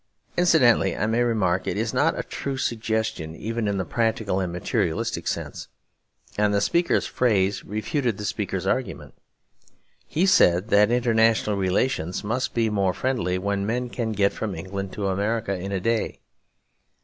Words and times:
Incidentally, 0.35 0.97
I 0.97 1.05
may 1.05 1.21
remark, 1.21 1.67
it 1.67 1.77
is 1.77 1.93
not 1.93 2.17
a 2.17 2.23
true 2.23 2.57
suggestion 2.57 3.35
even 3.35 3.67
in 3.67 3.77
the 3.77 3.85
practical 3.85 4.39
and 4.39 4.51
materialistic 4.51 5.27
sense; 5.27 5.67
and 6.39 6.51
the 6.51 6.59
speaker's 6.59 7.05
phrase 7.05 7.63
refuted 7.63 8.17
the 8.17 8.25
speaker's 8.25 8.65
argument. 8.65 9.13
He 10.07 10.25
said 10.25 10.69
that 10.69 10.89
international 10.89 11.55
relations 11.55 12.23
must 12.23 12.55
be 12.55 12.67
more 12.67 12.95
friendly 12.95 13.37
when 13.37 13.67
men 13.67 13.89
can 13.89 14.11
get 14.13 14.33
from 14.33 14.55
England 14.55 14.91
to 14.93 15.07
America 15.07 15.53
in 15.53 15.71
a 15.71 15.79
day. 15.79 16.19